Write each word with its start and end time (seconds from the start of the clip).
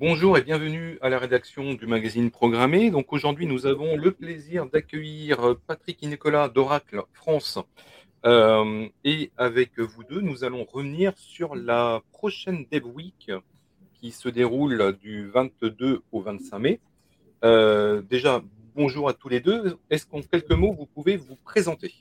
Bonjour 0.00 0.38
et 0.38 0.42
bienvenue 0.42 0.96
à 1.00 1.08
la 1.08 1.18
rédaction 1.18 1.74
du 1.74 1.88
magazine 1.88 2.30
Programmé. 2.30 2.92
Donc 2.92 3.12
aujourd'hui, 3.12 3.46
nous 3.46 3.66
avons 3.66 3.96
le 3.96 4.12
plaisir 4.12 4.66
d'accueillir 4.66 5.44
euh, 5.44 5.60
Patrick 5.66 6.00
et 6.04 6.06
Nicolas 6.06 6.48
d'Oracle 6.48 7.02
France. 7.12 7.58
Euh, 8.24 8.86
et 9.02 9.32
avec 9.36 9.80
vous 9.80 10.04
deux, 10.04 10.20
nous 10.20 10.44
allons 10.44 10.64
revenir 10.64 11.14
sur 11.16 11.56
la 11.56 12.00
prochaine 12.12 12.64
Dev 12.70 12.86
Week 12.86 13.32
qui 13.94 14.12
se 14.12 14.28
déroule 14.28 14.96
du 15.00 15.26
22 15.30 16.02
au 16.12 16.20
25 16.20 16.58
mai. 16.60 16.80
Euh, 17.44 18.00
déjà, 18.00 18.40
bonjour 18.76 19.08
à 19.08 19.14
tous 19.14 19.28
les 19.28 19.40
deux. 19.40 19.78
Est-ce 19.90 20.06
qu'en 20.06 20.22
quelques 20.22 20.52
mots, 20.52 20.74
vous 20.78 20.86
pouvez 20.86 21.16
vous 21.16 21.34
présenter? 21.34 21.92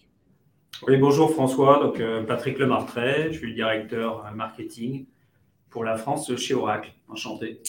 Oui, 0.87 0.97
bonjour 0.97 1.31
François. 1.33 1.79
Donc 1.79 1.99
Patrick 2.27 2.59
Lemartret, 2.59 3.31
je 3.31 3.39
suis 3.39 3.47
le 3.47 3.55
directeur 3.55 4.31
marketing 4.35 5.07
pour 5.69 5.83
la 5.83 5.97
France 5.97 6.35
chez 6.35 6.53
Oracle. 6.53 6.93
Enchanté. 7.07 7.61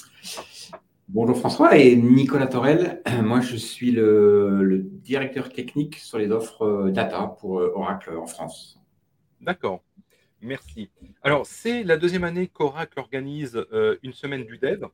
Bonjour 1.08 1.38
François 1.38 1.76
et 1.78 1.96
Nicolas 1.96 2.46
Torel. 2.46 3.02
Moi, 3.22 3.40
je 3.40 3.56
suis 3.56 3.92
le, 3.92 4.82
directeur 5.04 5.48
technique 5.48 5.96
sur 5.96 6.18
les 6.18 6.30
offres 6.30 6.62
euh, 6.62 6.90
data 6.90 7.34
pour 7.40 7.60
euh, 7.60 7.72
Oracle 7.74 8.10
en 8.16 8.26
France. 8.26 8.78
D'accord. 9.40 9.82
Merci. 10.42 10.90
Alors, 11.22 11.46
c'est 11.46 11.82
la 11.82 11.96
deuxième 11.96 12.24
année 12.24 12.46
qu'Oracle 12.46 12.98
organise 13.00 13.56
euh, 13.72 13.96
une 14.02 14.12
semaine 14.12 14.44
du 14.44 14.58
dev. 14.58 14.84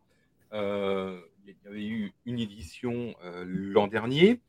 il 0.52 1.54
y 1.64 1.68
avait 1.68 1.84
eu 1.84 2.12
une 2.26 2.38
édition 2.38 3.14
l'an 3.44 3.88
dernier. 3.88 4.40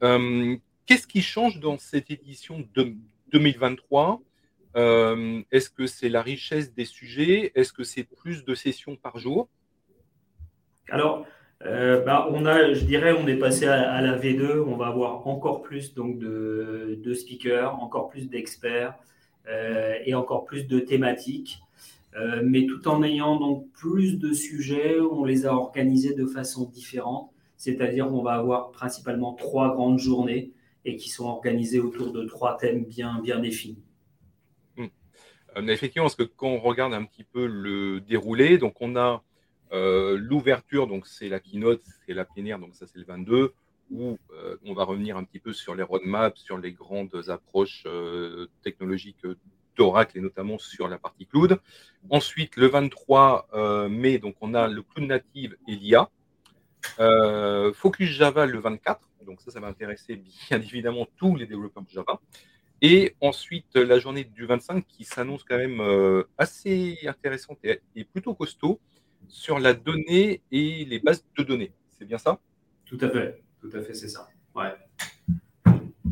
Qu'est-ce 0.00 1.06
qui 1.06 1.22
change 1.22 1.58
dans 1.58 1.78
cette 1.78 2.10
édition 2.10 2.64
de 2.74 2.94
2023 3.32 4.20
euh, 4.76 5.42
est-ce 5.52 5.70
que 5.70 5.86
c'est 5.86 6.08
la 6.08 6.22
richesse 6.22 6.74
des 6.74 6.84
sujets? 6.84 7.52
Est-ce 7.54 7.72
que 7.72 7.84
c'est 7.84 8.04
plus 8.04 8.44
de 8.44 8.54
sessions 8.54 8.96
par 8.96 9.18
jour? 9.18 9.48
Alors, 10.88 11.26
euh, 11.64 12.02
bah, 12.04 12.28
on 12.30 12.44
a, 12.44 12.72
je 12.72 12.84
dirais, 12.84 13.12
on 13.12 13.26
est 13.26 13.36
passé 13.38 13.66
à, 13.66 14.00
la 14.00 14.18
V2. 14.18 14.60
On 14.66 14.76
va 14.76 14.88
avoir 14.88 15.26
encore 15.26 15.62
plus 15.62 15.94
donc, 15.94 16.18
de, 16.18 17.14
speakers, 17.14 17.80
encore 17.82 18.08
plus 18.08 18.28
d'experts 18.28 18.94
euh, 19.48 19.94
et 20.04 20.14
encore 20.14 20.44
plus 20.44 20.66
de 20.66 20.80
thématiques. 20.80 21.60
mais 22.44 22.66
tout 22.66 22.86
en 22.88 23.02
ayant 23.02 23.36
donc 23.36 23.70
plus 23.72 24.18
de 24.18 24.32
sujets, 24.32 25.00
on 25.00 25.24
les 25.24 25.46
a 25.46 25.54
organisés 25.54 26.14
de 26.14 26.26
façon 26.26 26.64
différente. 26.68 27.30
C'est-à-dire 27.56 28.08
qu'on 28.08 28.22
va 28.22 28.34
avoir 28.34 28.72
principalement 28.72 29.32
trois 29.34 29.72
grandes 29.74 29.98
journées 29.98 30.52
et 30.84 30.96
qui 30.96 31.08
sont 31.08 31.26
organisées 31.26 31.80
autour 31.80 32.12
de 32.12 32.24
trois 32.24 32.56
thèmes 32.56 32.84
bien 32.84 33.38
définis. 33.40 33.82
Euh, 35.56 35.66
effectivement, 35.68 36.04
parce 36.04 36.16
que 36.16 36.24
quand 36.24 36.48
on 36.48 36.58
regarde 36.58 36.94
un 36.94 37.04
petit 37.04 37.24
peu 37.24 37.46
le 37.46 38.00
déroulé, 38.00 38.58
donc 38.58 38.80
on 38.80 38.96
a 38.96 39.22
euh, 39.72 40.16
l'ouverture, 40.18 40.86
donc 40.86 41.06
c'est 41.06 41.28
la 41.28 41.40
keynote, 41.40 41.82
c'est 42.06 42.14
la 42.14 42.24
plénière, 42.24 42.58
donc 42.58 42.74
ça 42.74 42.86
c'est 42.86 42.98
le 42.98 43.04
22, 43.04 43.54
où 43.90 44.18
euh, 44.32 44.56
on 44.64 44.74
va 44.74 44.84
revenir 44.84 45.16
un 45.16 45.24
petit 45.24 45.38
peu 45.38 45.52
sur 45.52 45.74
les 45.74 45.82
roadmaps, 45.82 46.40
sur 46.40 46.58
les 46.58 46.72
grandes 46.72 47.28
approches 47.28 47.86
technologiques 48.62 49.26
d'Oracle 49.76 50.18
et 50.18 50.20
notamment 50.20 50.58
sur 50.58 50.88
la 50.88 50.98
partie 50.98 51.26
cloud. 51.26 51.60
Ensuite, 52.10 52.56
le 52.56 52.66
23 52.66 53.88
mai, 53.88 54.18
donc 54.18 54.36
on 54.40 54.54
a 54.54 54.68
le 54.68 54.82
cloud 54.82 55.06
native 55.06 55.56
et 55.68 55.76
l'IA. 55.76 56.10
Focus 57.74 58.08
Java 58.10 58.46
le 58.46 58.58
24, 58.58 59.00
donc 59.26 59.40
ça, 59.40 59.50
ça 59.50 59.60
va 59.60 59.68
intéresser 59.68 60.16
bien 60.16 60.60
évidemment 60.62 61.06
tous 61.16 61.36
les 61.36 61.46
développeurs 61.46 61.84
Java. 61.88 62.20
Et 62.86 63.16
ensuite, 63.22 63.76
la 63.76 63.98
journée 63.98 64.24
du 64.24 64.44
25 64.44 64.86
qui 64.86 65.04
s'annonce 65.04 65.42
quand 65.42 65.56
même 65.56 65.80
euh, 65.80 66.24
assez 66.36 66.98
intéressante 67.06 67.58
et, 67.64 68.04
plutôt 68.04 68.34
costaud 68.34 68.78
sur 69.26 69.58
la 69.58 69.72
donnée 69.72 70.42
et 70.52 70.84
les 70.84 70.98
bases 70.98 71.24
de 71.38 71.44
données. 71.44 71.72
C'est 71.92 72.04
bien 72.04 72.18
ça? 72.18 72.38
Tout 72.84 72.98
à 73.00 73.08
fait, 73.08 73.42
tout 73.62 73.70
à 73.72 73.80
fait, 73.80 73.94
c'est 73.94 74.08
ça. 74.08 74.28
Ouais. 74.54 74.74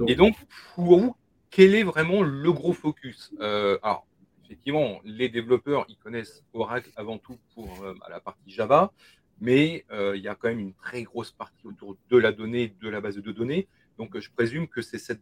Et 0.09 0.15
donc, 0.15 0.35
pour 0.75 0.99
vous, 0.99 1.17
quel 1.51 1.75
est 1.75 1.83
vraiment 1.83 2.23
le 2.23 2.51
gros 2.51 2.73
focus? 2.73 3.35
Euh, 3.41 3.79
Alors, 3.83 4.07
effectivement, 4.47 5.03
les 5.05 5.29
développeurs, 5.29 5.85
ils 5.91 5.99
connaissent 5.99 6.43
Oracle 6.55 6.91
avant 6.97 7.19
tout 7.19 7.37
pour 7.55 7.85
euh, 7.85 7.95
la 8.09 8.21
partie 8.21 8.51
Java, 8.51 8.95
mais 9.43 9.85
il 10.15 10.23
y 10.23 10.29
a 10.29 10.35
quand 10.35 10.49
même 10.49 10.61
une 10.61 10.73
très 10.73 11.03
grosse 11.03 11.33
partie 11.33 11.67
autour 11.67 11.99
de 12.09 12.17
la 12.17 12.33
donnée, 12.33 12.75
de 12.81 12.89
la 12.89 13.03
base 13.03 13.17
de 13.17 13.33
données. 13.33 13.69
Donc, 13.99 14.19
je 14.19 14.31
présume 14.31 14.69
que 14.69 14.81
c'est 14.81 14.97
cette 14.97 15.21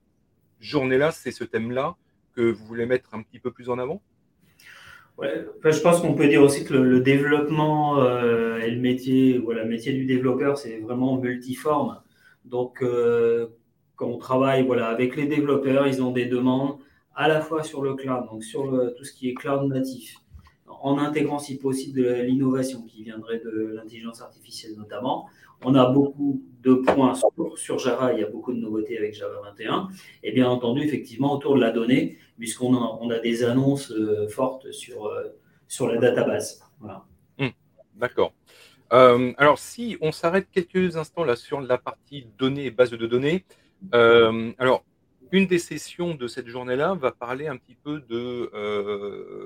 journée-là, 0.60 1.10
c'est 1.10 1.30
ce 1.30 1.44
thème-là 1.44 1.96
que 2.34 2.52
vous 2.52 2.64
voulez 2.64 2.86
mettre 2.86 3.14
un 3.14 3.22
petit 3.22 3.38
peu 3.38 3.50
plus 3.50 3.68
en 3.68 3.78
avant? 3.78 4.02
Ouais, 5.18 5.44
Je 5.64 5.80
pense 5.80 6.00
qu'on 6.00 6.14
peut 6.14 6.28
dire 6.28 6.42
aussi 6.42 6.64
que 6.64 6.72
le, 6.72 7.00
développement 7.00 8.00
euh, 8.00 8.58
et 8.58 8.70
le 8.70 8.80
métier, 8.80 9.38
voilà, 9.38 9.64
le 9.64 9.68
métier 9.68 9.92
du 9.92 10.06
développeur, 10.06 10.56
c'est 10.56 10.78
vraiment 10.78 11.18
multiforme. 11.18 12.00
Donc, 12.44 12.82
euh, 12.82 13.48
quand 13.96 14.06
on 14.06 14.18
travaille 14.18 14.64
voilà, 14.64 14.88
avec 14.88 15.16
les 15.16 15.26
développeurs, 15.26 15.86
ils 15.86 16.02
ont 16.02 16.10
des 16.10 16.24
demandes 16.24 16.78
à 17.14 17.28
la 17.28 17.40
fois 17.42 17.62
sur 17.62 17.82
le 17.82 17.94
cloud, 17.94 18.26
donc 18.30 18.44
sur 18.44 18.70
tout 18.96 19.04
ce 19.04 19.12
qui 19.12 19.28
est 19.28 19.34
cloud 19.34 19.70
natif, 19.70 20.16
en 20.82 20.98
intégrant 20.98 21.38
si 21.38 21.58
possible 21.58 22.02
l'innovation 22.22 22.82
qui 22.82 23.02
viendrait 23.02 23.40
de 23.40 23.72
l'intelligence 23.74 24.20
artificielle 24.20 24.74
notamment. 24.76 25.28
On 25.62 25.74
a 25.74 25.90
beaucoup 25.90 26.42
de 26.62 26.74
points 26.74 27.14
sur, 27.56 27.78
Java, 27.78 28.14
il 28.14 28.20
y 28.20 28.24
a 28.24 28.28
beaucoup 28.28 28.52
de 28.52 28.58
nouveautés 28.58 28.96
avec 28.96 29.14
Java 29.14 29.40
21. 29.44 29.88
Et 30.22 30.32
bien 30.32 30.48
entendu, 30.48 30.82
effectivement, 30.82 31.34
autour 31.34 31.54
de 31.54 31.60
la 31.60 31.70
donnée, 31.70 32.18
puisqu'on 32.38 33.10
a, 33.10 33.18
des 33.18 33.44
annonces 33.44 33.90
euh, 33.90 34.26
fortes 34.28 34.70
sur, 34.72 35.06
euh, 35.06 35.36
sur 35.68 35.86
la 35.86 35.98
database. 35.98 36.62
Voilà. 36.80 37.04
Hmm, 37.38 37.48
d'accord. 37.94 38.32
Euh, 38.94 39.32
alors, 39.36 39.58
si 39.58 39.98
on 40.00 40.12
s'arrête 40.12 40.48
quelques 40.50 40.96
instants 40.96 41.24
là 41.24 41.36
sur 41.36 41.60
la 41.60 41.76
partie 41.76 42.26
données 42.38 42.66
et 42.66 42.70
base 42.70 42.90
de 42.90 43.06
données, 43.06 43.44
alors, 43.92 44.84
une 45.32 45.46
des 45.46 45.58
sessions 45.58 46.14
de 46.14 46.26
cette 46.26 46.48
journée-là 46.48 46.94
va 46.94 47.12
parler 47.12 47.46
un 47.46 47.56
petit 47.56 47.76
peu 47.76 48.00
de 48.08 48.50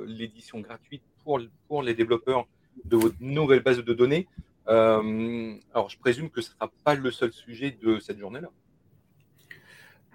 l'édition 0.06 0.60
gratuite 0.60 1.02
pour, 1.22 1.40
pour 1.68 1.82
les 1.82 1.94
développeurs 1.94 2.46
de 2.84 2.96
votre 2.96 3.16
nouvelle 3.20 3.62
base 3.62 3.78
de 3.78 3.94
données. 3.94 4.26
Euh, 4.68 5.54
alors, 5.72 5.90
je 5.90 5.98
présume 5.98 6.30
que 6.30 6.40
ce 6.40 6.50
ne 6.50 6.54
sera 6.54 6.72
pas 6.84 6.94
le 6.94 7.10
seul 7.10 7.32
sujet 7.32 7.76
de 7.82 7.98
cette 7.98 8.18
journée-là. 8.18 8.48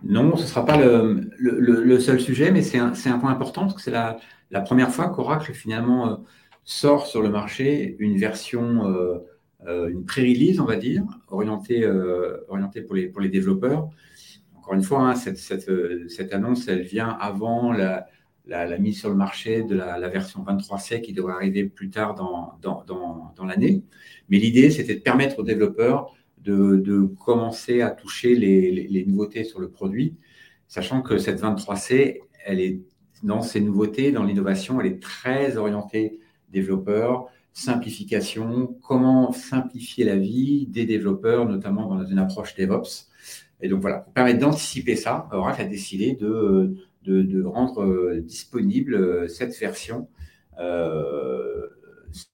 Non, 0.03 0.35
ce 0.37 0.43
ne 0.43 0.47
sera 0.47 0.65
pas 0.65 0.77
le, 0.77 1.99
seul 1.99 2.21
sujet, 2.21 2.51
mais 2.51 2.61
c'est 2.61 2.79
un, 2.79 3.19
point 3.19 3.31
important 3.31 3.63
parce 3.63 3.75
que 3.75 3.81
c'est 3.81 3.91
la, 3.91 4.61
première 4.61 4.91
fois 4.91 5.09
qu'Oracle 5.09 5.53
finalement 5.53 6.09
euh, 6.09 6.15
sort 6.63 7.05
sur 7.05 7.21
le 7.21 7.29
marché 7.29 7.95
une 7.99 8.17
version, 8.17 8.87
euh, 8.87 9.89
une 9.89 10.05
pré-release, 10.05 10.61
on 10.61 10.65
va 10.65 10.77
dire, 10.77 11.03
orientée, 11.27 11.85
orientée 12.47 12.81
pour, 12.81 12.95
les, 12.95 13.07
pour 13.07 13.21
les 13.21 13.29
développeurs. 13.29 13.89
Encore 14.69 14.77
une 14.77 14.85
fois, 14.85 15.09
hein, 15.09 15.15
cette, 15.15 15.39
cette, 15.39 16.31
annonce, 16.31 16.67
elle 16.67 16.83
vient 16.83 17.09
avant 17.19 17.71
la, 17.73 18.07
mise 18.77 18.99
sur 18.99 19.09
le 19.09 19.15
marché 19.15 19.63
de 19.63 19.75
la, 19.75 20.09
version 20.09 20.43
23C 20.43 21.01
qui 21.01 21.11
devrait 21.11 21.33
arriver 21.33 21.63
plus 21.63 21.89
tard 21.89 22.13
dans, 22.13 23.45
l'année. 23.47 23.81
Mais 24.29 24.37
l'idée, 24.37 24.69
c'était 24.69 24.93
de 24.93 24.99
permettre 25.01 25.39
aux 25.39 25.43
développeurs 25.43 26.13
de, 26.37 27.09
commencer 27.17 27.81
à 27.81 27.89
toucher 27.89 28.35
les, 28.35 29.05
nouveautés 29.07 29.43
sur 29.43 29.59
le 29.59 29.71
produit, 29.71 30.17
sachant 30.67 31.01
que 31.01 31.17
cette 31.17 31.41
23C, 31.41 32.19
elle 32.45 32.59
est 32.59 32.79
dans 33.23 33.41
ses 33.41 33.61
nouveautés, 33.61 34.11
dans 34.11 34.23
l'innovation, 34.23 34.79
elle 34.79 34.85
est 34.85 35.01
très 35.01 35.57
orientée 35.57 36.19
développeurs, 36.51 37.25
simplification, 37.53 38.77
comment 38.83 39.31
simplifier 39.31 40.05
la 40.05 40.17
vie 40.17 40.67
des 40.67 40.85
développeurs, 40.85 41.49
notamment 41.49 41.87
dans 41.87 42.05
une 42.05 42.19
approche 42.19 42.53
DevOps. 42.53 43.09
Et 43.61 43.67
donc 43.67 43.81
voilà, 43.81 43.99
pour 43.99 44.13
permettre 44.13 44.39
d'anticiper 44.39 44.95
ça, 44.95 45.27
Oracle 45.31 45.61
a 45.61 45.65
décidé 45.65 46.13
de 46.13 46.75
de, 47.03 47.43
rendre 47.43 47.83
euh, 47.83 48.21
disponible 48.21 48.95
euh, 48.95 49.27
cette 49.27 49.57
version 49.57 50.09
euh, 50.59 51.67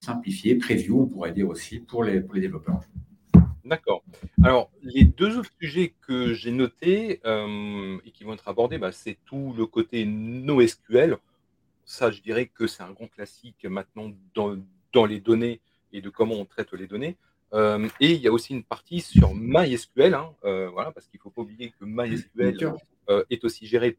simplifiée, 0.01 0.55
preview, 0.55 1.01
on 1.01 1.07
pourrait 1.07 1.31
dire 1.31 1.47
aussi, 1.47 1.79
pour 1.79 2.03
les, 2.03 2.22
pour 2.22 2.35
les 2.35 2.41
développeurs. 2.41 2.81
D'accord. 3.63 4.03
Alors, 4.43 4.72
les 4.83 5.03
deux 5.03 5.37
autres 5.39 5.51
sujets 5.59 5.93
que 6.01 6.33
j'ai 6.33 6.51
notés 6.51 7.19
et 7.23 8.11
qui 8.11 8.23
vont 8.23 8.33
être 8.33 8.47
abordés, 8.47 8.78
bah, 8.78 8.91
c'est 8.91 9.17
tout 9.25 9.53
le 9.57 9.66
côté 9.66 10.05
NoSQL. 10.05 11.17
Ça, 11.83 12.11
je 12.11 12.21
dirais 12.21 12.45
que 12.45 12.67
c'est 12.67 12.83
un 12.83 12.91
grand 12.91 13.07
classique 13.07 13.66
maintenant 13.66 14.11
dans, 14.35 14.55
dans, 14.93 15.05
les 15.05 15.19
données 15.19 15.61
et 15.93 16.01
de 16.01 16.09
comment 16.09 16.35
on 16.35 16.45
traite 16.45 16.73
les 16.73 16.85
données. 16.85 17.17
Et 17.53 18.11
il 18.11 18.21
y 18.21 18.27
a 18.27 18.31
aussi 18.31 18.53
une 18.53 18.63
partie 18.63 19.01
sur 19.01 19.33
MySQL, 19.33 20.13
hein, 20.13 20.33
voilà, 20.41 20.91
parce 20.91 21.07
qu'il 21.07 21.19
ne 21.19 21.23
faut 21.23 21.29
pas 21.29 21.41
oublier 21.41 21.71
que 21.79 21.85
MySQL 21.85 22.73
est 23.29 23.43
aussi 23.43 23.67
géré 23.67 23.97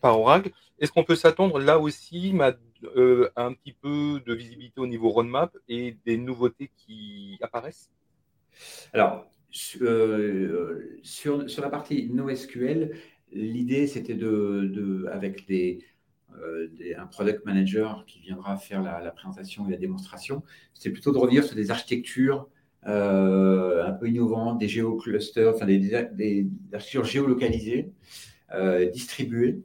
par 0.00 0.20
Oracle. 0.20 0.50
Est-ce 0.78 0.92
qu'on 0.92 1.04
peut 1.04 1.16
s'attendre 1.16 1.58
là 1.58 1.78
aussi 1.78 2.34
euh, 2.96 3.30
à 3.34 3.46
un 3.46 3.54
petit 3.54 3.72
peu 3.72 4.20
de 4.26 4.34
visibilité 4.34 4.80
au 4.80 4.86
niveau 4.86 5.08
roadmap 5.08 5.56
et 5.68 5.96
des 6.04 6.16
nouveautés 6.16 6.70
qui 6.76 7.38
apparaissent? 7.40 7.90
Alors, 8.92 9.26
euh, 9.80 10.98
sur, 11.02 11.48
sur, 11.48 11.62
la 11.62 11.70
partie 11.70 12.10
NoSQL, 12.10 12.96
l'idée 13.32 13.86
c'était 13.86 14.14
de, 14.14 15.06
avec 15.10 15.46
des, 15.46 15.78
un 16.98 17.06
product 17.06 17.44
manager 17.44 18.04
qui 18.06 18.20
viendra 18.20 18.56
faire 18.56 18.82
la, 18.82 19.10
présentation 19.10 19.66
et 19.68 19.70
la 19.70 19.76
démonstration. 19.76 20.42
C'est 20.74 20.90
plutôt 20.90 21.12
de 21.12 21.18
revenir 21.18 21.44
sur 21.44 21.56
des 21.56 21.70
architectures 21.70 22.48
un 22.82 23.92
peu 23.98 24.08
innovantes, 24.08 24.58
des 24.58 24.68
géoclusters, 24.68 25.54
enfin 25.54 25.66
des, 25.66 25.94
architectures 26.72 27.04
géolocalisées, 27.04 27.90
distribuées 28.92 29.62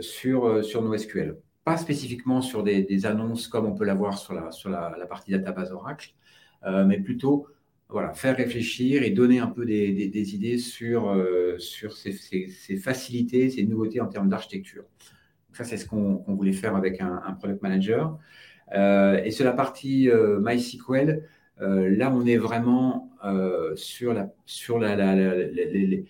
sur, 0.00 0.64
sur 0.64 0.82
NoSQL 0.82 1.36
pas 1.68 1.76
spécifiquement 1.76 2.40
sur 2.40 2.62
des, 2.62 3.04
annonces 3.04 3.46
comme 3.46 3.66
on 3.66 3.74
peut 3.74 3.84
l'avoir 3.84 4.16
sur 4.16 4.32
la, 4.32 4.50
sur 4.52 4.70
la, 4.70 5.06
partie 5.06 5.32
database 5.32 5.70
Oracle, 5.70 6.14
euh, 6.64 6.86
mais 6.86 6.98
plutôt 6.98 7.46
voilà, 7.90 8.14
faire 8.14 8.38
réfléchir 8.38 9.02
et 9.02 9.10
donner 9.10 9.38
un 9.38 9.48
peu 9.48 9.66
des, 9.66 10.34
idées 10.34 10.56
sur, 10.56 11.10
euh, 11.10 11.58
sur 11.58 11.92
ces, 11.92 12.12
facilités, 12.78 13.50
ces 13.50 13.64
nouveautés 13.64 14.00
en 14.00 14.06
termes 14.06 14.30
d'architecture. 14.30 14.84
Ça, 15.52 15.64
c'est 15.64 15.76
ce 15.76 15.86
qu'on 15.86 16.22
voulait 16.28 16.52
faire 16.52 16.76
avec 16.76 17.00
un, 17.00 17.36
product 17.38 17.62
manager. 17.62 18.18
Euh, 18.74 19.22
et 19.24 19.30
sur 19.30 19.44
la 19.44 19.52
partie 19.52 20.08
MySQL, 20.40 21.24
là, 21.60 22.12
on 22.14 22.26
est 22.26 22.36
vraiment 22.36 23.10
sur, 23.74 24.14
la, 24.14 24.30
les, 24.46 26.06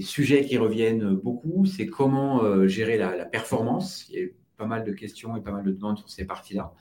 sujets 0.00 0.44
qui 0.44 0.58
reviennent 0.58 1.14
beaucoup. 1.14 1.64
C'est 1.64 1.86
comment 1.86 2.66
gérer 2.66 2.98
la, 2.98 3.24
performance 3.24 4.10
pas 4.62 4.68
mal 4.68 4.84
de 4.84 4.92
questions 4.92 5.36
et 5.36 5.40
pas 5.40 5.50
mal 5.50 5.64
de 5.64 5.72
demandes 5.72 5.98
sur 5.98 6.08
ces 6.08 6.24
parties-là. 6.24 6.72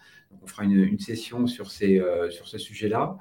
on 0.42 0.46
fera 0.46 0.66
une, 0.66 1.00
session 1.00 1.46
euh, 1.46 2.30
sur 2.30 2.48
ce 2.48 2.58
sujet-là. 2.60 3.18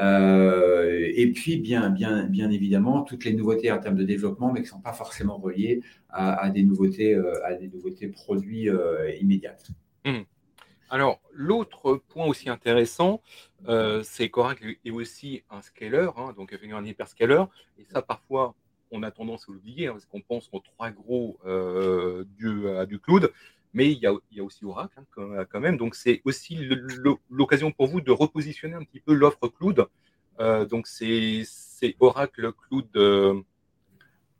Euh, 0.00 1.10
et 1.14 1.30
puis, 1.32 1.56
bien, 1.56 1.90
bien, 1.90 2.24
bien 2.24 2.50
évidemment, 2.50 3.02
toutes 3.02 3.24
les 3.24 3.32
nouveautés 3.32 3.70
en 3.70 3.78
termes 3.78 3.96
de 3.96 4.04
développement, 4.04 4.52
mais 4.52 4.60
qui 4.60 4.66
ne 4.66 4.70
sont 4.70 4.80
pas 4.80 4.92
forcément 4.92 5.38
reliées 5.38 5.82
à, 6.08 6.50
des, 6.50 6.62
nouveautés, 6.62 7.14
euh, 7.14 7.44
à 7.44 7.54
des 7.54 7.68
nouveautés 7.68 8.08
produits 8.08 8.68
immédiates. 9.20 9.68
Mmh. 10.04 10.20
Alors, 10.90 11.20
l'autre 11.32 12.00
point 12.08 12.26
aussi 12.26 12.48
intéressant, 12.48 13.22
c'est 14.02 14.28
qu'Oracle 14.28 14.76
est 14.84 14.90
aussi 14.90 15.42
un 15.50 15.62
scaler, 15.62 16.08
hein, 16.16 16.34
donc 16.36 16.52
un 16.52 16.84
hyperscaler. 16.84 17.44
Et 17.78 17.84
ça, 17.84 18.02
parfois, 18.02 18.54
on 18.90 19.02
a 19.02 19.10
tendance 19.10 19.48
à 19.48 19.52
l'oublier, 19.52 19.88
hein, 19.88 19.92
parce 19.92 20.06
qu'on 20.06 20.20
pense 20.20 20.48
aux 20.52 20.60
trois 20.60 20.90
gros 20.90 21.38
du, 22.38 22.64
du 22.86 22.98
cloud 22.98 23.32
mais 23.74 23.90
il 23.90 23.98
y 23.98 24.06
a, 24.06 24.42
aussi 24.42 24.64
Oracle 24.64 24.94
hein, 25.16 25.44
quand 25.50 25.60
même. 25.60 25.76
Donc, 25.76 25.96
c'est 25.96 26.22
aussi 26.24 26.56
l'occasion 27.28 27.72
pour 27.72 27.88
vous 27.88 28.00
de 28.00 28.12
repositionner 28.12 28.74
un 28.74 28.84
petit 28.84 29.00
peu 29.00 29.12
l'offre 29.12 29.48
cloud. 29.48 29.86
Euh, 30.40 30.64
donc, 30.64 30.86
c'est 30.86 31.44
Oracle 31.98 32.52
Cloud 32.52 32.88
euh, 32.96 33.42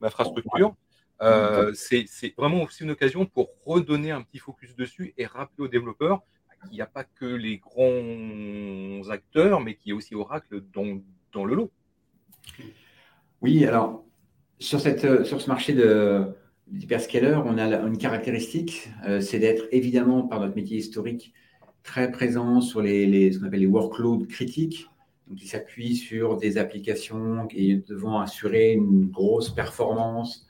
Infrastructure. 0.00 0.74
Euh, 1.20 1.72
c'est 1.74 2.34
vraiment 2.38 2.62
aussi 2.62 2.84
une 2.84 2.92
occasion 2.92 3.26
pour 3.26 3.50
redonner 3.66 4.12
un 4.12 4.22
petit 4.22 4.38
focus 4.38 4.76
dessus 4.76 5.12
et 5.18 5.26
rappeler 5.26 5.64
aux 5.64 5.68
développeurs 5.68 6.22
qu'il 6.62 6.72
n'y 6.72 6.80
a 6.80 6.86
pas 6.86 7.04
que 7.04 7.26
les 7.26 7.58
grands 7.58 9.10
acteurs, 9.10 9.60
mais 9.60 9.74
qu'il 9.74 9.90
y 9.90 9.92
a 9.92 9.96
aussi 9.96 10.14
Oracle 10.14 10.62
dans, 10.72 10.98
dans 11.32 11.44
le 11.44 11.54
lot. 11.56 11.70
Oui, 13.42 13.66
alors, 13.66 14.02
sur, 14.58 14.80
cette, 14.80 15.24
sur 15.24 15.42
ce 15.42 15.48
marché 15.48 15.74
de 15.74 16.34
L'hyperscaler, 16.72 17.38
on 17.44 17.58
a 17.58 17.78
une 17.82 17.98
caractéristique, 17.98 18.88
euh, 19.06 19.20
c'est 19.20 19.38
d'être 19.38 19.64
évidemment, 19.70 20.22
par 20.22 20.40
notre 20.40 20.56
métier 20.56 20.78
historique, 20.78 21.34
très 21.82 22.10
présent 22.10 22.62
sur 22.62 22.80
les, 22.80 23.32
ce 23.32 23.38
qu'on 23.38 23.46
appelle 23.46 23.60
les 23.60 23.66
workloads 23.66 24.26
critiques, 24.26 24.88
donc 25.28 25.38
qui 25.38 25.46
s'appuient 25.46 25.96
sur 25.96 26.38
des 26.38 26.56
applications 26.56 27.46
qui 27.46 27.82
devant 27.86 28.20
assurer 28.20 28.72
une 28.72 29.10
grosse 29.10 29.50
performance, 29.50 30.46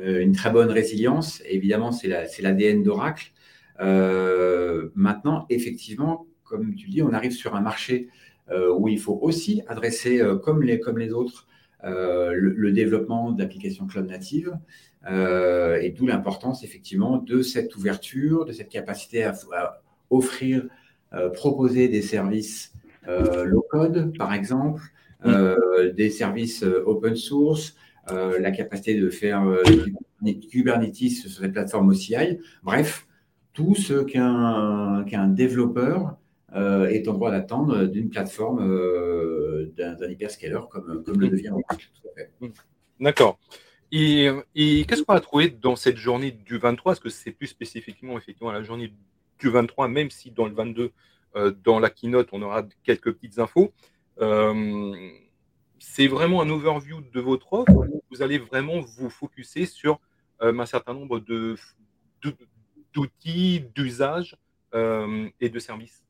euh, 0.00 0.20
une 0.22 0.32
très 0.32 0.50
bonne 0.50 0.70
résilience. 0.70 1.42
évidemment, 1.44 1.90
c'est 1.90 2.08
l'ADN 2.40 2.84
d'Oracle. 2.84 3.32
Euh, 3.80 4.90
maintenant, 4.94 5.44
effectivement, 5.50 6.26
comme 6.44 6.74
tu 6.76 6.88
dis, 6.88 7.02
on 7.02 7.12
arrive 7.12 7.32
sur 7.32 7.56
un 7.56 7.60
marché 7.60 8.08
où 8.78 8.88
il 8.88 8.98
faut 8.98 9.18
aussi 9.20 9.60
adresser, 9.68 10.22
comme, 10.42 10.62
les, 10.62 10.80
comme 10.80 10.96
les 10.96 11.12
autres, 11.12 11.46
le, 11.84 12.32
le, 12.32 12.72
développement 12.72 13.30
d'applications 13.30 13.86
cloud 13.86 14.08
natives. 14.08 14.56
Euh, 15.06 15.78
et 15.80 15.90
d'où 15.90 16.06
l'importance 16.06 16.64
effectivement 16.64 17.18
de 17.18 17.40
cette 17.42 17.76
ouverture, 17.76 18.44
de 18.44 18.52
cette 18.52 18.68
capacité 18.68 19.24
à, 19.24 19.34
offrir, 20.10 20.66
euh, 21.12 21.30
proposer 21.30 21.88
des 21.88 22.02
services 22.02 22.72
euh, 23.06 23.44
low 23.44 23.64
code, 23.70 24.16
par 24.16 24.32
exemple, 24.32 24.82
des 25.96 26.10
services 26.10 26.62
open 26.62 27.16
source, 27.16 27.74
la 28.08 28.52
capacité 28.52 28.94
de 28.94 29.10
faire 29.10 29.44
du 30.22 30.38
Kubernetes 30.38 30.94
sur 30.94 31.42
des 31.42 31.48
plateformes 31.48 31.88
OCI. 31.88 32.38
Bref, 32.62 33.08
tout 33.52 33.74
ce 33.74 34.04
qu'un 34.04 35.28
développeur 35.28 36.16
est 36.54 37.08
en 37.08 37.14
droit 37.14 37.32
d'attendre 37.32 37.86
d'une 37.86 38.10
plateforme 38.10 38.60
d'un 39.76 40.08
hyperscaler 40.08 40.60
comme, 40.70 41.02
comme 41.02 41.20
le 41.20 41.28
devient 41.30 41.50
Oracle. 41.50 41.90
D'accord. 43.00 43.40
Et, 43.90 44.30
qu'est-ce 44.86 45.02
qu'on 45.02 45.14
a 45.14 45.20
trouvé 45.20 45.48
dans 45.48 45.76
cette 45.76 45.96
journée 45.96 46.30
du 46.30 46.58
23 46.58 46.92
Est-ce 46.92 47.00
que 47.00 47.08
c'est 47.08 47.32
plus 47.32 47.46
spécifiquement 47.46 48.18
effectivement 48.18 48.52
la 48.52 48.62
journée 48.62 48.92
du 49.38 49.48
23, 49.48 49.88
même 49.88 50.10
si 50.10 50.30
dans 50.30 50.46
le 50.46 50.54
22, 50.54 50.92
euh, 51.36 51.52
dans 51.64 51.78
la 51.78 51.90
keynote, 51.90 52.28
on 52.32 52.42
aura 52.42 52.64
quelques 52.82 53.12
petites 53.12 53.38
infos. 53.38 53.72
Euh, 54.20 54.94
C'est 55.78 56.08
vraiment 56.08 56.42
un 56.42 56.50
overview 56.50 57.00
de 57.00 57.20
votre 57.20 57.52
offre. 57.52 57.86
Vous 58.10 58.22
allez 58.22 58.38
vraiment 58.38 58.80
vous 58.80 59.08
focuser 59.10 59.64
sur 59.64 60.00
euh, 60.42 60.58
un 60.58 60.66
certain 60.66 60.92
nombre 60.92 61.20
d'outils, 62.92 63.64
d'usages 63.74 64.36
et 65.40 65.48
de 65.48 65.58
services. 65.58 66.04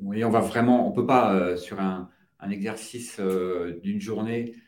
Oui, 0.00 0.22
on 0.22 0.30
va 0.30 0.40
vraiment, 0.40 0.86
on 0.86 0.90
ne 0.90 0.94
peut 0.94 1.06
pas, 1.06 1.56
sur 1.56 1.80
un 1.80 2.10
exercice 2.50 3.18
d'une 3.82 4.00
journée, 4.02 4.54
euh, 4.54 4.65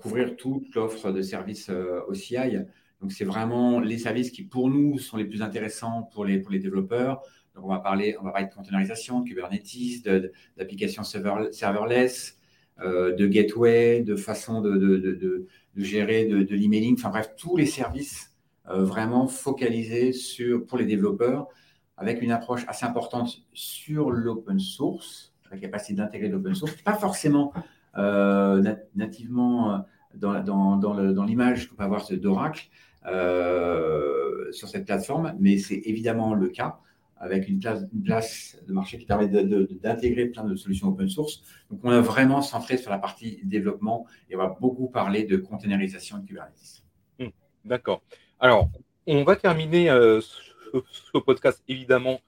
couvrir 0.00 0.36
toute 0.36 0.74
l'offre 0.74 1.12
de 1.12 1.22
services 1.22 1.68
euh, 1.70 2.00
OCI. 2.08 2.58
Donc, 3.00 3.12
c'est 3.12 3.24
vraiment 3.24 3.80
les 3.80 3.98
services 3.98 4.30
qui, 4.30 4.42
pour 4.42 4.70
nous, 4.70 4.98
sont 4.98 5.16
les 5.16 5.24
plus 5.24 5.42
intéressants 5.42 6.02
pour 6.12 6.24
les, 6.24 6.38
pour 6.38 6.52
les 6.52 6.58
développeurs. 6.58 7.22
Donc, 7.54 7.64
on 7.64 7.68
va 7.68 7.78
parler, 7.78 8.16
on 8.20 8.24
va 8.24 8.32
parler 8.32 8.48
de 8.48 8.54
containerisation, 8.54 9.20
de 9.20 9.28
Kubernetes, 9.28 10.32
d'applications 10.56 11.04
serverless, 11.04 12.38
euh, 12.80 13.14
de 13.14 13.26
gateway, 13.26 14.02
de 14.02 14.16
façon 14.16 14.60
de, 14.60 14.76
de, 14.76 14.96
de, 14.96 15.46
de 15.76 15.82
gérer 15.82 16.24
de, 16.24 16.54
l'emailing. 16.54 16.94
Enfin, 16.94 17.10
bref, 17.10 17.34
tous 17.36 17.56
les 17.56 17.66
services 17.66 18.34
vraiment 18.70 19.28
focalisés 19.28 20.12
sur, 20.12 20.66
pour 20.66 20.76
les 20.76 20.84
développeurs 20.84 21.48
avec 21.98 22.22
une 22.22 22.30
approche 22.30 22.64
assez 22.68 22.86
importante 22.86 23.42
sur 23.52 24.10
l'open 24.10 24.58
source, 24.58 25.34
la 25.50 25.58
capacité 25.58 25.94
d'intégrer 25.94 26.28
l'open 26.28 26.54
source, 26.54 26.74
pas 26.82 26.94
forcément 26.94 27.52
euh, 27.56 27.60
nativement 27.96 29.84
euh, 30.24 30.42
dans, 30.42 31.24
l'image 31.24 31.68
qu'on 31.68 31.76
peut 31.76 31.84
avoir 31.84 32.06
d'Oracle 32.10 32.68
euh, 33.06 34.50
sur 34.52 34.68
cette 34.68 34.86
plateforme, 34.86 35.34
mais 35.38 35.58
c'est 35.58 35.80
évidemment 35.84 36.34
le 36.34 36.48
cas 36.48 36.78
avec 37.20 37.48
une 37.48 37.58
place, 37.58 37.84
une 37.92 38.02
place 38.02 38.56
de 38.66 38.72
marché 38.72 38.96
qui 38.96 39.04
permet 39.04 39.26
d'intégrer 39.28 40.26
plein 40.26 40.44
de 40.44 40.54
solutions 40.54 40.88
open 40.88 41.08
source. 41.08 41.42
Donc, 41.68 41.80
on 41.82 41.90
a 41.90 42.00
vraiment 42.00 42.42
centré 42.42 42.76
sur 42.76 42.92
la 42.92 42.98
partie 42.98 43.40
développement 43.42 44.06
et 44.30 44.36
on 44.36 44.38
va 44.38 44.56
beaucoup 44.60 44.88
parler 44.88 45.24
de 45.24 45.36
containerisation 45.36 46.18
de 46.18 46.26
Kubernetes. 46.26 46.84
Hmm, 47.18 47.30
d'accord. 47.64 48.02
Alors, 48.38 48.70
on 49.08 49.24
va 49.24 49.34
terminer 49.34 49.88
ce, 49.88 51.18
podcast 51.18 51.62
évidemment 51.66 52.20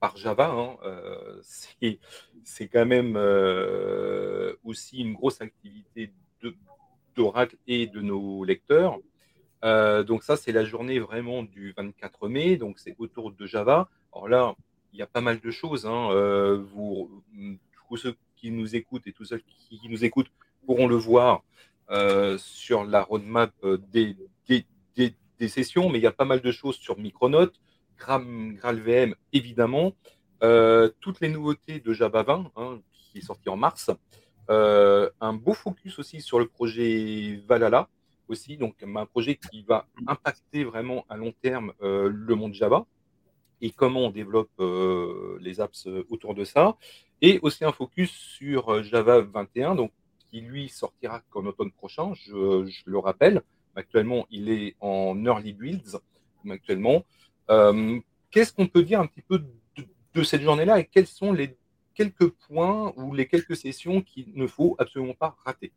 par 0.00 0.16
Java. 0.16 0.50
Hein, 0.50 0.76
euh, 0.84 1.40
c'est 2.44 2.68
quand 2.68 2.86
même 2.86 3.14
euh, 3.16 4.54
aussi 4.64 4.98
une 4.98 5.14
grosse 5.14 5.40
activité 5.40 6.12
d'Oracle 7.14 7.56
et 7.66 7.86
de 7.86 8.00
nos 8.00 8.44
lecteurs. 8.44 8.98
Euh, 9.64 10.04
donc 10.04 10.22
ça, 10.22 10.36
c'est 10.36 10.52
la 10.52 10.64
journée 10.64 11.00
vraiment 11.00 11.42
du 11.42 11.74
24 11.76 12.28
mai, 12.28 12.56
donc 12.56 12.78
c'est 12.78 12.94
autour 12.98 13.32
de 13.32 13.46
Java. 13.46 13.88
Alors 14.12 14.28
là, 14.28 14.54
il 14.92 14.98
y 14.98 15.02
a 15.02 15.06
pas 15.06 15.20
mal 15.20 15.40
de 15.40 15.50
choses. 15.50 15.84
Hein. 15.84 16.10
vous, 16.72 17.22
tous 17.88 17.96
ceux 17.96 18.16
qui 18.36 18.50
nous 18.52 18.76
écoutent 18.76 19.06
et 19.06 19.12
tous 19.12 19.24
ceux 19.24 19.42
qui, 19.68 19.80
nous 19.88 20.04
écoutent 20.04 20.30
pourront 20.64 20.86
le 20.86 20.94
voir 20.94 21.42
sur 22.38 22.84
la 22.84 23.02
roadmap 23.02 23.52
des, 23.90 24.16
des, 24.46 25.48
sessions, 25.48 25.88
mais 25.88 25.98
il 25.98 26.02
y 26.02 26.06
a 26.06 26.12
pas 26.12 26.24
mal 26.24 26.40
de 26.40 26.52
choses 26.52 26.76
sur 26.76 26.98
GraalVM, 27.98 29.14
évidemment. 29.32 29.92
Euh, 30.42 30.90
toutes 31.00 31.20
les 31.20 31.28
nouveautés 31.28 31.80
de 31.80 31.92
Java 31.92 32.22
20, 32.22 32.52
hein, 32.56 32.80
qui 32.92 33.18
est 33.18 33.22
sorti 33.22 33.48
en 33.48 33.56
mars. 33.56 33.90
Euh, 34.50 35.10
un 35.20 35.32
beau 35.32 35.52
focus 35.52 35.98
aussi 35.98 36.20
sur 36.20 36.38
le 36.38 36.46
projet 36.46 37.42
Valhalla, 37.46 37.88
aussi, 38.28 38.56
donc 38.56 38.76
un 38.82 39.06
projet 39.06 39.36
qui 39.36 39.62
va 39.62 39.86
impacter 40.06 40.64
vraiment 40.64 41.04
à 41.08 41.16
long 41.16 41.32
terme 41.42 41.72
euh, 41.82 42.10
le 42.12 42.34
monde 42.34 42.54
Java 42.54 42.86
et 43.60 43.70
comment 43.70 44.06
on 44.06 44.10
développe 44.10 44.52
les 45.40 45.60
apps 45.60 45.88
autour 46.10 46.34
de 46.34 46.44
ça. 46.44 46.76
Et 47.20 47.40
aussi 47.42 47.64
un 47.64 47.72
focus 47.72 48.12
sur 48.12 48.84
Java 48.84 49.20
21, 49.20 49.74
donc 49.74 49.90
qui 50.30 50.40
lui 50.40 50.68
sortira 50.68 51.22
qu'en 51.30 51.44
automne 51.44 51.72
prochain, 51.72 52.12
je, 52.14 52.66
je, 52.66 52.82
le 52.84 52.98
rappelle. 52.98 53.42
Actuellement, 53.74 54.26
il 54.30 54.48
est 54.48 54.76
en 54.78 55.24
early 55.24 55.52
builds, 55.52 55.98
actuellement. 56.48 57.04
Qu'est-ce 58.30 58.52
qu'on 58.52 58.66
peut 58.66 58.82
dire 58.82 59.00
un 59.00 59.06
petit 59.06 59.22
peu 59.22 59.38
de, 60.14 60.22
cette 60.22 60.42
journée-là 60.42 60.80
et 60.80 60.84
quels 60.84 61.06
sont 61.06 61.32
les 61.32 61.56
quelques 61.94 62.28
points 62.28 62.92
ou 62.96 63.14
les 63.14 63.26
quelques 63.26 63.56
sessions 63.56 64.02
qu'il 64.02 64.32
ne 64.34 64.46
faut 64.46 64.74
absolument 64.78 65.14
pas 65.14 65.36
rater? 65.44 65.72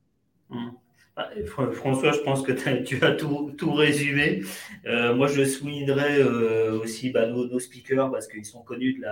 Mmh. 0.50 0.70
bah, 1.16 1.30
François, 1.74 2.12
je 2.12 2.20
pense 2.20 2.42
que 2.42 2.52
tu 2.52 3.04
as 3.04 3.12
tout, 3.12 3.52
tout 3.58 3.74
résumé. 3.74 4.42
moi, 4.86 5.28
je 5.28 5.46
soulignerais 5.46 6.24
aussi 6.24 7.12
bah, 7.12 7.28
nos, 7.28 7.60
speakers 7.60 8.12
parce 8.12 8.28
qu'ils 8.28 8.46
sont 8.46 8.64
connus 8.64 8.94
de 8.94 9.06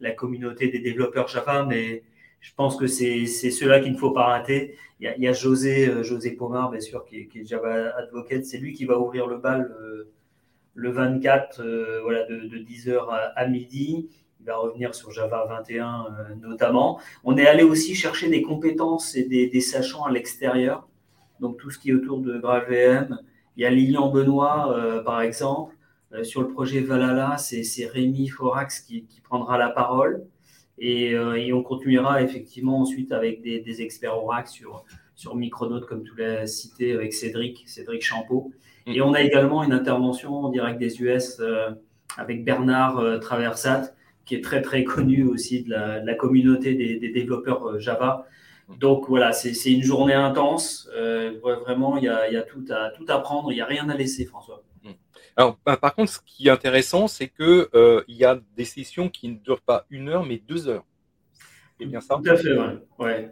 la, 0.00 0.10
communauté 0.12 0.68
des 0.68 0.80
développeurs 0.80 1.28
Java, 1.28 1.64
mais 1.64 2.02
je 2.44 2.52
pense 2.54 2.76
que 2.76 2.86
c'est 2.86 3.26
ceux-là 3.26 3.80
qu'il 3.80 3.92
ne 3.92 3.96
faut 3.96 4.10
pas 4.10 4.24
rater. 4.24 4.76
Il 5.00 5.10
y 5.18 5.28
a, 5.28 5.32
José, 5.32 5.88
euh, 5.88 6.02
José 6.02 6.32
Pomar, 6.32 6.70
bien 6.70 6.80
sûr, 6.80 7.04
qui 7.06 7.16
est, 7.16 7.46
Java 7.46 7.94
Advocate. 7.96 8.44
C'est 8.44 8.58
lui 8.58 8.74
qui 8.74 8.84
va 8.84 8.98
ouvrir 8.98 9.26
le 9.26 9.38
bal 9.38 9.74
euh, 9.80 10.12
le 10.74 10.90
24, 10.90 11.60
euh, 11.60 12.00
voilà, 12.02 12.24
de, 12.24 12.58
10h 12.58 13.06
à, 13.36 13.46
midi. 13.46 14.08
Il 14.40 14.46
va 14.46 14.56
revenir 14.56 14.94
sur 14.94 15.10
Java 15.10 15.46
21 15.48 16.06
notamment. 16.42 17.00
On 17.24 17.36
est 17.38 17.46
allé 17.46 17.62
aussi 17.62 17.94
chercher 17.94 18.28
des 18.28 18.42
compétences 18.42 19.16
et 19.16 19.24
des, 19.24 19.60
sachants 19.60 20.04
à 20.04 20.10
l'extérieur. 20.10 20.86
Donc 21.40 21.56
tout 21.56 21.70
ce 21.70 21.78
qui 21.78 21.90
est 21.90 21.94
autour 21.94 22.20
de 22.20 22.38
GraphVM. 22.38 23.18
Il 23.56 23.62
y 23.62 23.66
a 23.66 23.70
Lilian 23.70 24.10
Benoît, 24.10 25.02
par 25.04 25.22
exemple. 25.22 25.74
sur 26.22 26.42
le 26.42 26.48
projet 26.48 26.80
Valhalla, 26.80 27.38
c'est 27.38 27.86
Rémi 27.86 28.28
Forax 28.28 28.80
qui, 28.80 29.06
prendra 29.22 29.56
la 29.56 29.70
parole. 29.70 30.26
Euh, 30.82 31.34
et, 31.34 31.52
on 31.52 31.62
continuera 31.62 32.22
effectivement 32.22 32.80
ensuite 32.80 33.12
avec 33.12 33.42
des, 33.42 33.82
experts 33.82 34.16
Oracle 34.16 34.50
sur, 34.50 34.84
sur 35.24 35.36
Micronaut, 35.36 35.80
comme 35.80 36.04
tu 36.04 36.12
l'as 36.18 36.46
cité, 36.46 36.92
avec 36.92 37.14
Cédric, 37.14 37.64
Cédric 37.66 38.02
Champeau. 38.02 38.52
Mm. 38.86 38.92
Et 38.92 39.00
on 39.00 39.14
a 39.14 39.22
également 39.22 39.64
une 39.64 39.72
intervention 39.72 40.44
en 40.44 40.48
direct 40.50 40.78
des 40.78 41.00
US 41.00 41.38
euh, 41.40 41.70
avec 42.18 42.44
Bernard 42.44 42.98
euh, 42.98 43.18
Traversat, 43.18 43.92
qui 44.26 44.34
est 44.34 44.44
très 44.44 44.60
très 44.60 44.84
connu 44.84 45.24
aussi 45.24 45.62
de 45.62 45.70
la, 45.70 46.14
communauté 46.14 46.74
des, 46.74 47.08
développeurs 47.08 47.80
Java. 47.80 48.26
Mm. 48.68 48.78
Donc 48.78 49.08
voilà, 49.08 49.32
c'est 49.32 49.72
une 49.72 49.82
journée 49.82 50.12
intense. 50.12 50.90
vraiment, 51.64 51.96
il 51.96 52.04
y 52.04 52.08
a, 52.08 52.30
y 52.30 52.36
a, 52.36 52.42
tout, 52.42 52.66
à, 52.68 52.90
tout 52.90 53.06
à 53.08 53.18
prendre, 53.20 53.50
il 53.50 53.54
n'y 53.54 53.62
a 53.62 53.66
rien 53.66 53.88
à 53.88 53.96
laisser, 53.96 54.26
François. 54.26 54.62
Alors, 55.36 55.58
bah, 55.66 55.76
par 55.76 55.94
contre, 55.94 56.12
ce 56.12 56.20
qui 56.24 56.46
est 56.46 56.50
intéressant, 56.50 57.08
c'est 57.08 57.28
qu'il 57.28 57.66
euh, 57.74 58.04
y 58.06 58.24
a 58.24 58.38
des 58.56 58.64
sessions 58.64 59.08
qui 59.08 59.28
ne 59.28 59.36
durent 59.36 59.62
pas 59.62 59.84
une 59.90 60.08
heure, 60.08 60.24
mais 60.24 60.38
deux 60.38 60.68
heures. 60.68 60.84
C'est 61.78 61.86
bien 61.86 62.00
ça? 62.00 62.20
Tout 62.22 62.30
à 62.30 62.36
fait, 62.36 62.52
ouais. 62.52 62.78
ouais. 62.98 63.30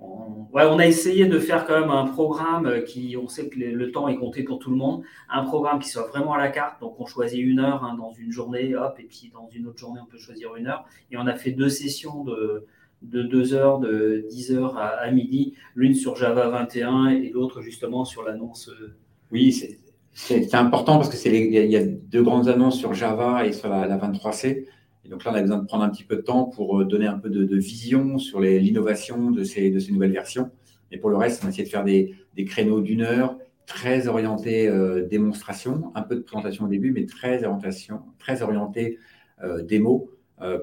On, 0.00 0.78
a 0.78 0.86
essayé 0.86 1.26
de 1.26 1.38
faire 1.38 1.66
quand 1.66 1.78
même 1.78 1.90
un 1.90 2.06
programme 2.06 2.82
qui, 2.84 3.16
on 3.16 3.28
sait 3.28 3.48
que 3.48 3.58
le 3.58 3.92
temps 3.92 4.08
est 4.08 4.16
compté 4.16 4.42
pour 4.42 4.58
tout 4.58 4.70
le 4.70 4.76
monde, 4.76 5.02
un 5.28 5.44
programme 5.44 5.78
qui 5.78 5.88
soit 5.88 6.08
vraiment 6.08 6.32
à 6.32 6.38
la 6.38 6.48
carte. 6.48 6.80
Donc, 6.80 6.98
on 6.98 7.06
choisit 7.06 7.40
une 7.40 7.60
heure 7.60 7.84
hein, 7.84 7.94
dans 7.96 8.12
une 8.12 8.32
journée, 8.32 8.74
hop, 8.74 8.96
et 8.98 9.04
puis 9.04 9.30
dans 9.32 9.48
une 9.52 9.66
autre 9.66 9.78
journée, 9.78 10.00
on 10.02 10.06
peut 10.06 10.18
choisir 10.18 10.56
une 10.56 10.66
heure. 10.66 10.84
Et 11.10 11.16
on 11.16 11.26
a 11.26 11.34
fait 11.34 11.52
deux 11.52 11.68
sessions 11.68 12.24
de, 12.24 12.66
de 13.02 13.22
deux 13.22 13.54
heures, 13.54 13.78
de 13.78 14.26
10 14.30 14.52
heures 14.52 14.76
à, 14.78 15.10
midi, 15.10 15.54
l'une 15.74 15.94
sur 15.94 16.16
Java 16.16 16.48
21 16.48 17.08
et 17.08 17.30
l'autre 17.30 17.60
justement 17.60 18.04
sur 18.04 18.22
l'annonce. 18.22 18.68
Euh, 18.68 18.94
oui, 19.30 19.52
c'est 19.52 19.78
c'est 20.12 20.54
important 20.54 20.96
parce 20.96 21.08
que 21.08 21.28
il 21.28 21.52
y, 21.52 21.76
a 21.76 21.84
deux 21.84 22.22
grandes 22.22 22.48
annonces 22.48 22.76
sur 22.76 22.94
Java 22.94 23.46
et 23.46 23.52
sur 23.52 23.68
la, 23.68 23.96
23C. 23.96 24.66
Et 25.04 25.08
donc 25.08 25.24
là, 25.24 25.32
on 25.32 25.34
a 25.34 25.40
besoin 25.40 25.58
de 25.58 25.66
prendre 25.66 25.84
un 25.84 25.88
petit 25.88 26.04
peu 26.04 26.16
de 26.16 26.20
temps 26.20 26.44
pour 26.44 26.80
euh, 26.80 26.84
donner 26.84 27.06
un 27.06 27.18
peu 27.18 27.30
de, 27.30 27.56
vision 27.56 28.18
sur 28.18 28.40
l'innovation 28.40 29.30
de 29.30 29.44
ces, 29.44 29.70
de 29.70 29.78
ces 29.78 29.92
nouvelles 29.92 30.12
versions. 30.12 30.50
Et 30.92 30.98
pour 30.98 31.10
le 31.10 31.16
reste, 31.16 31.40
on 31.42 31.46
va 31.46 31.50
essayer 31.50 31.64
de 31.64 31.68
faire 31.68 31.84
des, 31.84 32.16
créneaux 32.46 32.80
d'une 32.80 33.02
heure, 33.02 33.38
très 33.66 34.08
orientés 34.08 34.66
euh, 34.66 35.06
démonstration, 35.06 35.92
un 35.94 36.02
peu 36.02 36.16
de 36.16 36.20
présentation 36.20 36.64
au 36.64 36.68
début, 36.68 36.90
mais 36.90 37.06
très, 37.06 37.44
orientation, 37.44 38.02
très 38.18 38.42
orienté 38.42 38.98
euh, 39.42 39.62
démo 39.62 40.10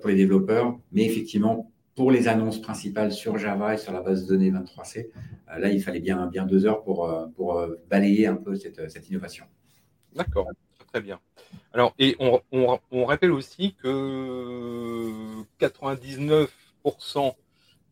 pour 0.02 0.10
les 0.10 0.16
développeurs. 0.16 0.76
Mais 0.92 1.06
effectivement, 1.06 1.72
pour 1.96 2.12
les 2.12 2.28
annonces 2.28 2.60
principales 2.60 3.12
sur 3.12 3.38
Java 3.38 3.76
et 3.76 3.78
sur 3.78 3.94
la 3.94 4.02
base 4.02 4.24
de 4.24 4.30
données 4.30 4.50
23C, 4.50 5.06
euh, 5.52 5.60
là, 5.60 5.70
il 5.70 5.82
fallait 5.84 6.00
bien, 6.00 6.26
bien 6.26 6.48
deux 6.48 6.66
heures 6.66 6.82
pour, 6.84 7.08
pour 7.36 7.64
balayer 7.88 8.26
un 8.26 8.38
peu 8.38 8.56
cette, 8.56 8.90
cette 8.90 9.08
innovation. 9.08 9.46
D'accord, 10.16 10.48
très 10.98 11.04
bien. 11.04 11.20
Alors, 11.74 11.94
et 12.00 12.16
on, 12.20 12.42
on, 12.92 13.06
rappelle 13.06 13.32
aussi 13.32 13.76
que 13.76 15.44
99% 15.60 16.48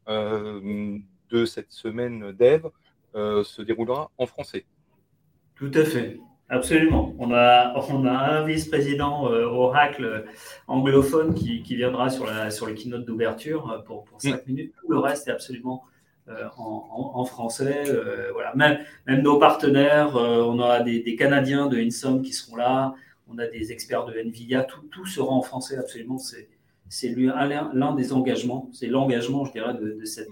de 0.08 1.46
cette 1.46 1.72
semaine 1.72 2.32
dev 2.32 2.66
se 3.14 3.62
déroulera 3.62 4.10
en 4.18 4.26
français. 4.26 4.66
Tout 5.56 5.72
à 5.76 5.84
fait. 5.84 6.20
Absolument. 6.50 7.16
On 7.20 7.32
a, 7.32 7.74
on 7.92 8.06
a 8.06 8.12
un 8.12 8.46
vice-président 8.46 9.32
euh, 9.32 9.46
Oracle 9.46 10.26
anglophone 10.68 11.34
qui, 11.34 11.64
qui, 11.64 11.76
viendra 11.76 12.10
sur, 12.10 12.26
la, 12.28 12.52
sur 12.52 12.68
le 12.68 12.74
keynote 12.74 13.04
d'ouverture 13.04 13.72
euh, 13.72 13.80
pour, 13.80 14.04
pour 14.06 14.22
5 14.22 14.30
mm. 14.30 14.40
minutes. 14.48 14.74
Tout 14.80 14.92
le 14.92 15.00
reste 15.00 15.28
est 15.28 15.32
absolument 15.32 15.84
euh, 15.86 15.95
en, 16.58 17.12
en, 17.14 17.26
français. 17.26 17.84
voilà. 18.34 18.56
Même, 18.56 18.80
même, 19.08 19.22
nos 19.22 19.38
partenaires, 19.38 20.16
on 20.16 20.58
aura 20.60 20.82
des, 20.82 21.02
des, 21.02 21.16
Canadiens 21.16 21.68
de 21.68 21.78
Insom 21.78 22.22
qui 22.22 22.34
seront 22.34 22.56
là. 22.56 22.96
On 23.28 23.38
a 23.38 23.48
des 23.48 23.72
experts 23.72 24.06
de 24.06 24.14
NVIDIA. 24.14 24.64
Tout, 24.64 24.82
tout 24.92 25.06
sera 25.06 25.32
en 25.32 25.42
français, 25.42 25.78
absolument. 25.78 26.18
C'est 26.18 27.10
l'un 27.10 27.96
des 27.96 28.14
engagements. 28.14 28.70
C'est 28.74 28.88
l'engagement, 28.88 29.46
je 29.46 29.52
dirais, 29.52 29.74
de, 29.74 29.98
de 30.00 30.06
cette 30.06 30.30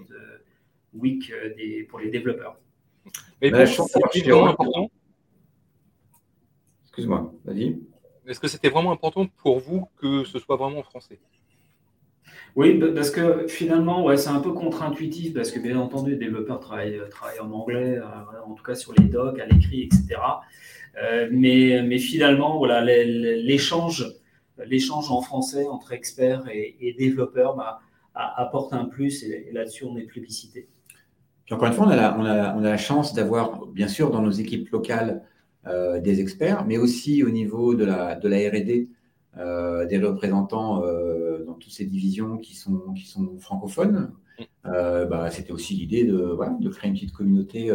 week 0.94 1.32
des, 1.56 1.84
pour 1.84 2.00
les 2.00 2.10
développeurs. 2.10 2.58
Mais 3.40 3.50
bon, 3.50 3.66
c'est 3.66 4.30
important 4.30 4.90
Excuse-moi, 6.84 7.34
vas-y. 7.44 7.76
Est-ce 8.24 8.38
que 8.38 8.46
c'était 8.46 8.68
vraiment 8.68 8.92
important 8.92 9.26
pour 9.26 9.58
vous 9.58 9.88
que 9.96 10.24
ce 10.24 10.38
soit 10.38 10.56
vraiment 10.56 10.78
en 10.78 10.82
français? 10.84 11.18
Oui, 12.56 12.80
parce 12.94 13.10
que 13.10 13.46
finalement, 13.48 14.04
ouais, 14.04 14.16
c'est 14.16 14.30
un 14.30 14.40
peu 14.40 14.52
contre-intuitif 14.52 15.34
parce 15.34 15.50
que 15.50 15.58
bien 15.58 15.78
entendu, 15.78 16.12
les 16.12 16.16
développeurs 16.16 16.60
travaillent, 16.60 17.00
en 17.40 17.50
anglais, 17.50 17.98
euh, 17.98 18.02
en 18.46 18.54
tout 18.54 18.62
cas 18.62 18.74
sur 18.74 18.92
les 18.98 19.04
docs, 19.04 19.38
à 19.40 19.46
l'écrit, 19.46 19.82
etc. 19.82 20.20
Euh, 21.02 21.28
mais, 21.32 21.82
mais, 21.84 21.98
finalement, 21.98 22.58
voilà, 22.58 22.80
l'échange, 22.84 24.06
l'échange 24.64 25.10
en 25.10 25.20
français 25.20 25.66
entre 25.66 25.92
experts 25.92 26.44
et, 26.52 26.94
développeurs 26.98 27.56
bah, 27.56 27.80
apporte 28.14 28.72
un 28.72 28.84
plus 28.84 29.24
et, 29.24 29.50
là-dessus, 29.52 29.84
on 29.84 29.96
est 29.96 30.04
plébiscité. 30.04 30.68
Puis 31.44 31.54
encore 31.54 31.68
une 31.68 31.74
fois, 31.74 31.86
on 31.86 31.90
a 31.90 32.16
on 32.16 32.24
a, 32.24 32.54
on 32.54 32.64
a 32.64 32.70
la 32.70 32.76
chance 32.76 33.12
d'avoir, 33.14 33.66
bien 33.66 33.88
sûr, 33.88 34.10
dans 34.10 34.22
nos 34.22 34.30
équipes 34.30 34.70
locales, 34.70 35.22
euh, 35.66 35.98
des 35.98 36.20
experts, 36.20 36.66
mais 36.66 36.76
aussi 36.76 37.22
au 37.22 37.30
niveau 37.30 37.74
de 37.74 37.86
la, 37.86 38.16
de 38.16 38.28
la 38.28 38.36
RD, 38.36 38.70
euh, 38.70 38.84
des 39.36 39.98
représentants 39.98 40.84
euh, 40.84 41.44
dans 41.44 41.54
toutes 41.54 41.72
ces 41.72 41.84
divisions 41.84 42.38
qui 42.38 42.54
sont, 42.54 42.92
qui 42.94 43.06
sont 43.06 43.38
francophones. 43.38 44.12
bah, 44.64 45.30
C'était 45.30 45.52
aussi 45.52 45.74
l'idée 45.74 46.04
de, 46.04 46.16
voilà, 46.16 46.56
de 46.60 46.68
créer 46.68 46.88
une 46.88 46.94
petite 46.94 47.12
communauté 47.12 47.70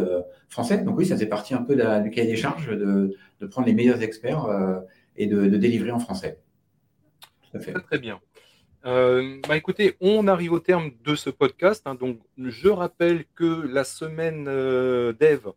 française. 0.48 0.84
Donc 0.84 0.98
oui, 0.98 1.06
ça 1.06 1.14
faisait 1.14 1.26
partie 1.26 1.54
un 1.54 1.62
peu 1.62 1.76
de 1.76 2.02
du 2.02 2.10
cahier 2.10 2.28
des 2.28 2.36
charges 2.36 2.68
de, 2.68 3.16
de 3.40 3.46
prendre 3.46 3.66
les 3.66 3.74
meilleurs 3.74 4.02
experts 4.02 4.46
et 5.16 5.26
de, 5.26 5.46
de, 5.46 5.56
délivrer 5.56 5.90
en 5.90 5.98
français. 5.98 6.40
Très, 7.52 7.72
très 7.72 7.98
bien. 7.98 8.20
bah 8.84 9.56
écoutez, 9.56 9.96
on 10.00 10.28
arrive 10.28 10.52
au 10.52 10.60
terme 10.60 10.90
de 11.04 11.14
ce 11.14 11.30
podcast. 11.30 11.82
Hein. 11.86 11.94
donc, 11.94 12.18
je 12.38 12.68
rappelle 12.68 13.24
que 13.34 13.66
la 13.66 13.84
semaine 13.84 14.44
dev 14.44 15.50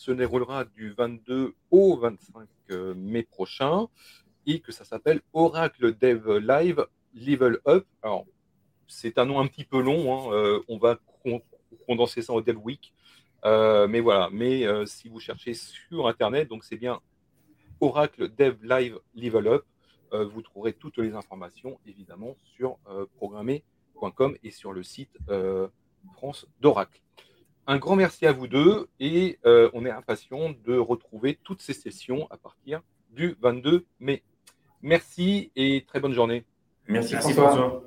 se 0.00 0.12
déroulera 0.12 0.64
du 0.64 0.92
22 0.92 1.54
au 1.70 1.96
25 1.98 2.48
euh, 2.70 2.94
mai 2.96 3.22
prochain 3.22 3.86
que 4.58 4.72
ça 4.72 4.84
s'appelle 4.84 5.20
Oracle 5.32 5.96
Dev 5.96 6.38
Live 6.38 6.84
Level 7.14 7.58
Up. 7.66 7.86
Alors, 8.02 8.26
c'est 8.88 9.18
un 9.18 9.26
nom 9.26 9.38
un 9.38 9.46
petit 9.46 9.64
peu 9.64 9.80
long, 9.80 10.12
hein, 10.12 10.32
euh, 10.32 10.60
on 10.68 10.78
va 10.78 10.98
condenser 11.86 12.22
ça 12.22 12.32
au 12.32 12.40
Dev 12.40 12.56
Week. 12.56 12.92
Euh, 13.44 13.86
mais 13.86 14.00
voilà, 14.00 14.28
mais 14.32 14.64
si 14.86 15.08
vous 15.08 15.20
cherchez 15.20 15.54
sur 15.54 16.08
Internet, 16.08 16.48
donc 16.48 16.64
c'est 16.64 16.76
bien 16.76 17.00
Oracle 17.80 18.28
Dev 18.34 18.56
Live 18.62 18.98
Level 19.14 19.46
Up, 19.46 19.64
vous 20.12 20.42
trouverez 20.42 20.72
toutes 20.72 20.98
les 20.98 21.14
informations 21.14 21.78
évidemment 21.86 22.36
sur 22.56 22.78
programmer.com 23.16 24.36
et 24.42 24.50
sur 24.50 24.72
le 24.72 24.82
site 24.82 25.16
France 26.14 26.46
d'Oracle. 26.60 27.00
Un 27.66 27.78
grand 27.78 27.94
merci 27.94 28.26
à 28.26 28.32
vous 28.32 28.48
deux 28.48 28.88
et 28.98 29.38
euh, 29.46 29.70
on 29.74 29.86
est 29.86 29.90
impatient 29.90 30.50
de 30.64 30.76
retrouver 30.76 31.38
toutes 31.44 31.60
ces 31.60 31.72
sessions 31.72 32.26
à 32.30 32.36
partir 32.36 32.82
du 33.10 33.36
22 33.40 33.86
mai. 34.00 34.24
Merci 34.82 35.50
et 35.56 35.84
très 35.86 36.00
bonne 36.00 36.14
journée. 36.14 36.44
Merci, 36.88 37.14
François. 37.14 37.84